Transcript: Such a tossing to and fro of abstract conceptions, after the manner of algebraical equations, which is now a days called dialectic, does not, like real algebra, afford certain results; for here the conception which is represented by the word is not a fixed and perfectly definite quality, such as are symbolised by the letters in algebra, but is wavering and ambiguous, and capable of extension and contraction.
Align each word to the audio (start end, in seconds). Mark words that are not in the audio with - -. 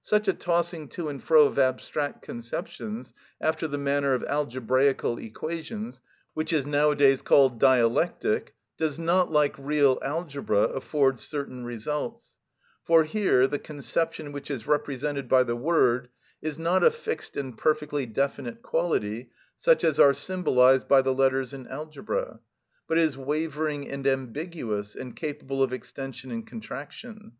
Such 0.00 0.28
a 0.28 0.32
tossing 0.32 0.88
to 0.96 1.10
and 1.10 1.22
fro 1.22 1.44
of 1.44 1.58
abstract 1.58 2.22
conceptions, 2.22 3.12
after 3.38 3.68
the 3.68 3.76
manner 3.76 4.14
of 4.14 4.24
algebraical 4.24 5.18
equations, 5.18 6.00
which 6.32 6.54
is 6.54 6.64
now 6.64 6.92
a 6.92 6.96
days 6.96 7.20
called 7.20 7.60
dialectic, 7.60 8.54
does 8.78 8.98
not, 8.98 9.30
like 9.30 9.54
real 9.58 9.98
algebra, 10.00 10.62
afford 10.68 11.18
certain 11.20 11.66
results; 11.66 12.30
for 12.82 13.04
here 13.04 13.46
the 13.46 13.58
conception 13.58 14.32
which 14.32 14.50
is 14.50 14.66
represented 14.66 15.28
by 15.28 15.42
the 15.42 15.54
word 15.54 16.08
is 16.40 16.58
not 16.58 16.82
a 16.82 16.90
fixed 16.90 17.36
and 17.36 17.58
perfectly 17.58 18.06
definite 18.06 18.62
quality, 18.62 19.28
such 19.58 19.84
as 19.84 20.00
are 20.00 20.14
symbolised 20.14 20.88
by 20.88 21.02
the 21.02 21.12
letters 21.12 21.52
in 21.52 21.68
algebra, 21.68 22.40
but 22.88 22.96
is 22.96 23.18
wavering 23.18 23.86
and 23.90 24.06
ambiguous, 24.06 24.96
and 24.96 25.14
capable 25.14 25.62
of 25.62 25.74
extension 25.74 26.30
and 26.30 26.46
contraction. 26.46 27.32